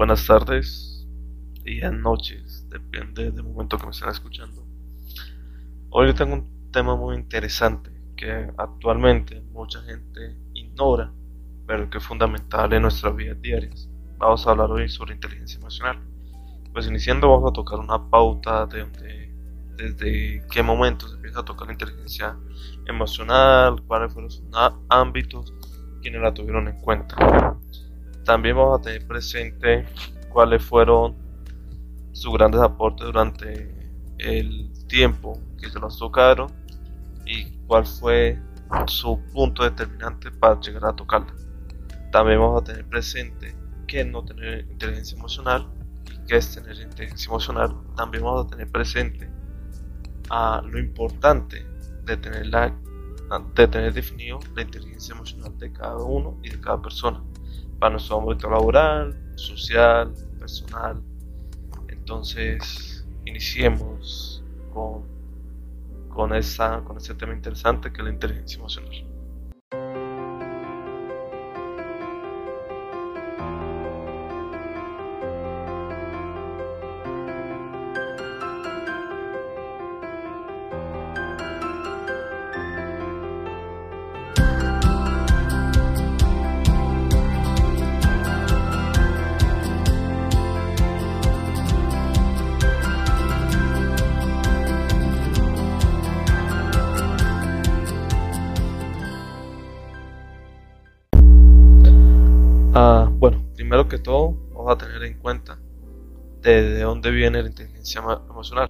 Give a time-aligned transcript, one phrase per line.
[0.00, 1.06] Buenas tardes,
[1.62, 4.64] y noches, depende del momento que me estén escuchando.
[5.90, 11.12] Hoy tengo un tema muy interesante que actualmente mucha gente ignora,
[11.66, 13.90] pero que es fundamental en nuestras vidas diarias.
[14.16, 16.00] Vamos a hablar hoy sobre inteligencia emocional.
[16.72, 18.86] Pues iniciando vamos a tocar una pauta de
[19.76, 22.38] desde qué momento se empieza a tocar la inteligencia
[22.86, 24.46] emocional, cuáles fueron sus
[24.88, 25.52] ámbitos,
[26.00, 27.59] quienes la tuvieron en cuenta.
[28.30, 29.84] También vamos a tener presente
[30.28, 31.16] cuáles fueron
[32.12, 36.46] sus grandes aportes durante el tiempo que se los tocaron
[37.26, 38.40] y cuál fue
[38.86, 41.34] su punto determinante para llegar a tocarla.
[42.12, 43.52] También vamos a tener presente
[43.88, 45.66] qué es no tener inteligencia emocional
[46.06, 47.74] y qué es tener inteligencia emocional.
[47.96, 49.28] También vamos a tener presente
[50.28, 51.66] a lo importante
[52.04, 52.78] de tener, la,
[53.56, 57.24] de tener definido la inteligencia emocional de cada uno y de cada persona
[57.80, 61.02] para nuestro ámbito laboral, social, personal.
[61.88, 65.02] Entonces, iniciemos con,
[66.10, 69.19] con, esa, con ese tema interesante que es la inteligencia emocional.
[102.82, 105.58] Ah, bueno, primero que todo, vamos a tener en cuenta
[106.40, 108.68] de, dónde viene la inteligencia emocional.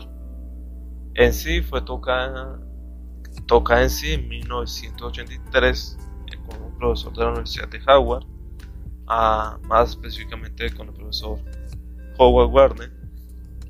[1.15, 2.59] En sí fue tocada,
[3.47, 5.97] tocada en sí en 1983
[6.45, 8.27] con un profesor de la Universidad de Howard,
[9.69, 11.39] más específicamente con el profesor
[12.19, 12.93] Howard Warner,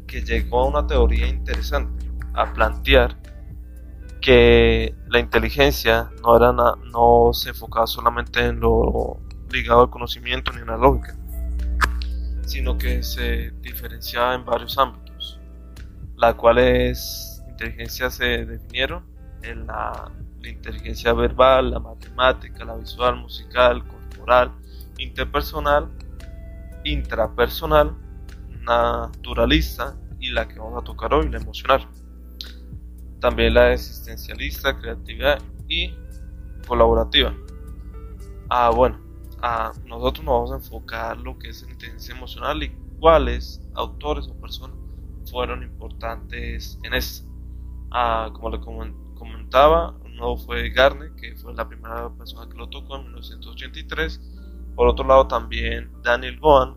[0.07, 3.21] que llegó a una teoría interesante, a plantear
[4.23, 10.61] que la inteligencia no, era no se enfocaba solamente en lo ligado al conocimiento ni
[10.61, 11.17] a la lógica,
[12.47, 15.39] sino que se diferenciaba en varios ámbitos,
[16.17, 19.05] las cuales inteligencia se definieron
[19.43, 20.11] en la,
[20.43, 24.53] inteligencia verbal, la matemática, la visual, musical, corporal,
[24.99, 25.91] interpersonal,
[26.85, 27.95] intrapersonal,
[28.63, 31.87] naturalista y la que vamos a tocar hoy, la emocional.
[33.21, 35.37] También la existencialista, creativa
[35.69, 35.95] y
[36.67, 37.35] colaborativa.
[38.49, 38.99] Ah, bueno,
[39.87, 44.77] nosotros nos vamos a enfocar lo que es inteligencia emocional y cuáles autores o personas
[45.31, 47.29] fueron importantes en esto.
[47.91, 52.97] Ah, como le comentaba, uno fue Garner, que fue la primera persona que lo tocó
[52.97, 54.21] en 1983.
[54.77, 56.77] Por otro lado, también Daniel Gohan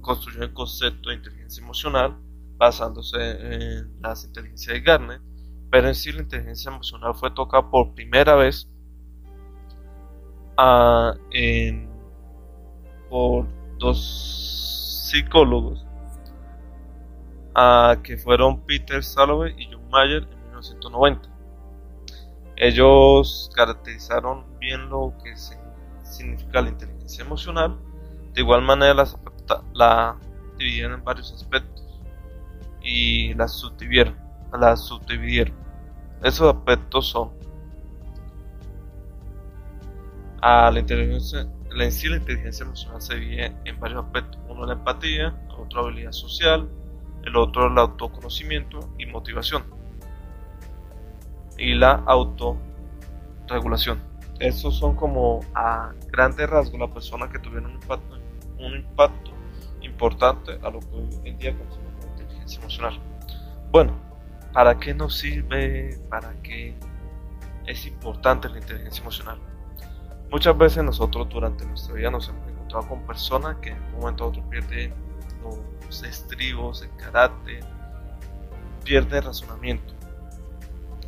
[0.00, 2.16] construyó el concepto de inteligencia emocional
[2.56, 5.20] basándose en las inteligencias de Garner,
[5.70, 8.70] pero en sí la inteligencia emocional fue tocada por primera vez
[13.08, 13.46] por
[13.78, 15.84] dos psicólogos
[18.02, 21.28] que fueron Peter Salovey y John Mayer en 1990.
[22.56, 25.34] Ellos caracterizaron bien lo que
[26.02, 27.78] significa la inteligencia emocional,
[28.32, 29.04] de igual manera
[29.74, 30.16] la
[30.58, 31.84] dividieron en varios aspectos
[32.82, 34.16] y la subdividieron.
[34.58, 35.54] La subdividieron.
[36.22, 37.30] Esos aspectos son
[40.46, 44.40] la inteligencia, la, en sí la inteligencia emocional se divide en varios aspectos.
[44.48, 46.68] Uno la empatía, otro habilidad social,
[47.24, 49.64] el otro el autoconocimiento y motivación.
[51.58, 54.00] Y la autorregulación.
[54.38, 58.18] Estos son como a grandes rasgos las personas que tuvieron un impacto,
[58.58, 59.30] un impacto
[59.80, 63.00] importante a lo que hoy en día conocemos como inteligencia emocional.
[63.72, 63.92] Bueno,
[64.52, 65.98] ¿para qué nos sirve?
[66.10, 66.74] ¿Para qué
[67.66, 69.38] es importante la inteligencia emocional?
[70.30, 74.24] Muchas veces nosotros durante nuestra vida nos hemos encontrado con personas que en un momento
[74.24, 74.92] u otro pierden
[75.88, 77.64] los estribos, el carácter,
[78.84, 79.94] pierden razonamiento.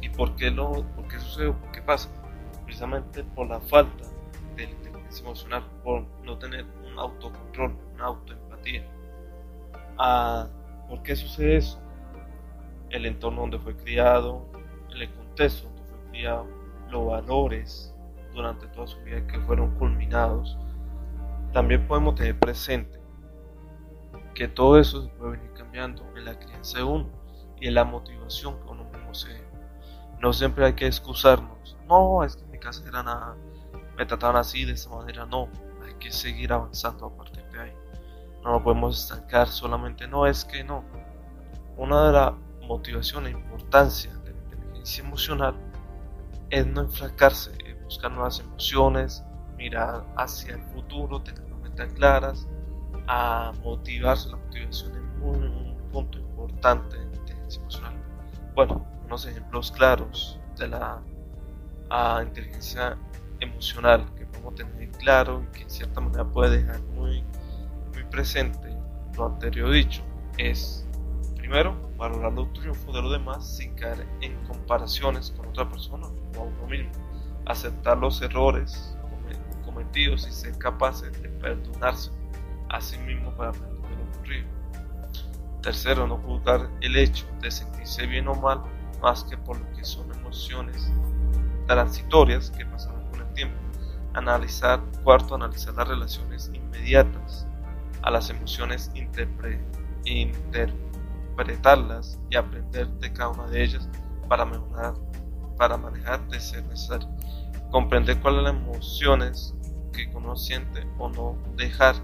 [0.01, 1.53] ¿Y por qué, lo, por qué sucede?
[1.53, 2.09] ¿Por qué pasa?
[2.65, 4.05] Precisamente por la falta
[4.55, 8.87] de inteligencia emocional, por no tener un autocontrol, una autoempatía.
[9.99, 10.47] Ah,
[10.89, 11.81] ¿Por qué sucede eso?
[12.91, 14.47] El entorno donde fue criado,
[14.91, 16.47] el contexto donde fue criado,
[16.89, 17.95] los valores
[18.39, 20.57] durante toda su vida que fueron culminados,
[21.53, 23.01] también podemos tener presente
[24.35, 27.09] que todo eso se puede venir cambiando en la crianza de uno
[27.61, 29.47] y en la motivación que uno mismo se
[30.21, 33.37] no siempre hay que excusarnos no es que en mi casa era nada
[33.97, 35.49] me trataban así de esa manera no
[35.85, 37.73] hay que seguir avanzando a partir de ahí.
[38.45, 40.85] No nos podemos estancar solamente no es que no.
[41.77, 42.33] Una de las
[42.63, 45.55] motivaciones e importancia de la inteligencia emocional
[46.51, 49.25] es no enfracarse, es buscar nuevas emociones,
[49.57, 52.47] mirar hacia el futuro, tener metas claras,
[53.07, 54.29] a motivarse.
[54.29, 54.83] La motivación es
[55.23, 57.95] un, punto importante la inteligencia emocional.
[58.55, 61.01] Bueno, unos ejemplos claros de la
[62.23, 62.99] inteligencia
[63.41, 67.25] emocional que podemos tener claro y que en cierta manera puede dejar muy,
[67.95, 68.69] muy presente
[69.17, 70.03] lo anterior dicho
[70.37, 70.87] es
[71.37, 76.07] primero valorar los triunfos de los demás sin caer en comparaciones con otra persona
[76.37, 76.91] o a uno mismo
[77.49, 78.97] aceptar los errores
[79.65, 82.11] cometidos y ser capaces de perdonarse
[82.69, 84.47] a sí mismo para aprender lo ocurrido
[85.63, 88.63] tercero no juzgar el hecho de sentirse bien o mal
[89.03, 90.91] más que por lo que son emociones
[91.67, 92.99] transitorias que pasan
[94.15, 97.47] Analizar, cuarto, analizar las relaciones inmediatas
[98.03, 98.91] a las emociones,
[100.05, 103.89] interpretarlas y aprender de cada una de ellas
[104.29, 104.95] para mejorar,
[105.59, 107.09] para manejar de ser necesario.
[107.71, 109.55] Comprender cuáles las emociones
[109.93, 111.97] que uno siente o no dejar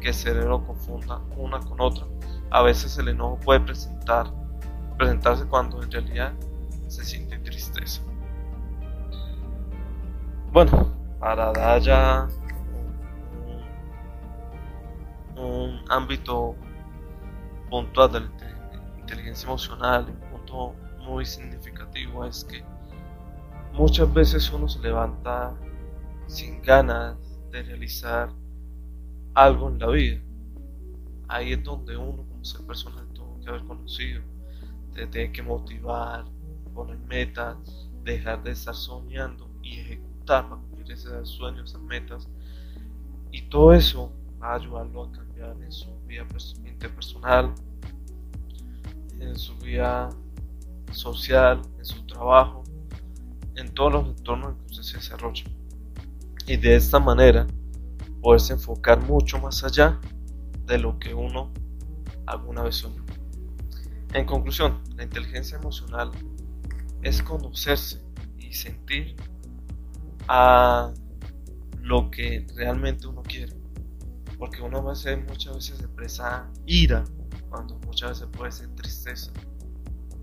[0.00, 2.06] que el cerebro confunda una con otra.
[2.50, 4.26] A veces el enojo puede presentar,
[4.98, 6.32] presentarse cuando en realidad
[6.88, 8.02] se siente tristeza.
[10.52, 12.28] Bueno, para dar ya
[15.36, 16.56] un, ámbito
[17.70, 18.30] puntual de la
[19.00, 22.64] inteligencia emocional, un punto muy significativo es que
[23.76, 25.54] muchas veces uno se levanta
[26.26, 27.16] sin ganas
[27.50, 28.30] de realizar
[29.34, 30.20] algo en la vida.
[31.28, 34.22] Ahí es donde uno como ser personal tuvo que haber conocido,
[34.94, 36.24] te tiene que motivar,
[36.74, 37.56] poner metas,
[38.02, 40.46] dejar de estar soñando y ejecutar
[40.88, 42.28] esos sueños, esas metas.
[43.30, 46.24] Y todo eso va a ayudarlo a cambiar en su vida
[46.64, 47.52] interpersonal,
[49.18, 50.08] en su vida
[50.92, 52.65] social, en su trabajo,
[53.56, 55.44] en todos los entornos en que usted se desarrolla.
[56.46, 57.46] Y de esta manera
[58.22, 60.00] poderse enfocar mucho más allá
[60.66, 61.52] de lo que uno
[62.26, 63.04] alguna vez soñó.
[64.12, 66.10] En conclusión, la inteligencia emocional
[67.02, 68.02] es conocerse
[68.38, 69.16] y sentir
[70.28, 70.92] a
[71.80, 73.54] lo que realmente uno quiere.
[74.38, 77.04] Porque uno va a ser muchas veces expresa ira,
[77.48, 79.32] cuando muchas veces puede ser tristeza,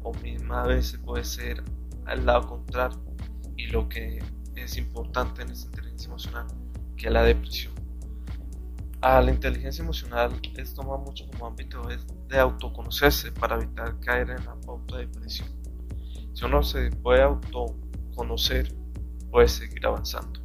[0.03, 1.63] o misma veces puede ser
[2.05, 2.99] al lado contrario.
[3.57, 4.19] Y lo que
[4.55, 6.47] es importante en esta inteligencia emocional,
[6.97, 7.73] que es la depresión.
[9.01, 11.81] A la inteligencia emocional es tomar mucho como ámbito
[12.29, 15.49] de autoconocerse para evitar caer en la pauta de depresión.
[16.33, 18.73] Si uno se puede autoconocer,
[19.29, 20.39] puede seguir avanzando.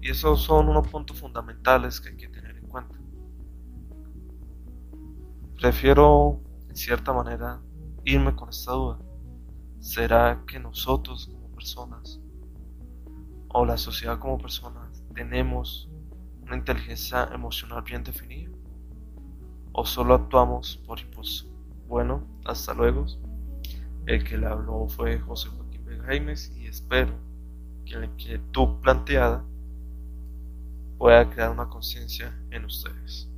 [0.00, 2.96] Y esos son unos puntos fundamentales que hay que tener en cuenta.
[5.60, 7.60] Prefiero, en cierta manera,
[8.04, 8.98] irme con esta duda.
[9.80, 12.20] ¿Será que nosotros personas,
[13.48, 15.88] o la sociedad como personas, tenemos
[16.42, 18.52] una inteligencia emocional bien definida?
[19.72, 21.46] ¿O solo actuamos por impulso?
[21.88, 23.06] Bueno, hasta luego.
[24.06, 27.12] El que le habló fue José Joaquín Jaimes y espero
[27.84, 29.44] que la inquietud planteada
[30.98, 33.28] pueda crear una conciencia en ustedes.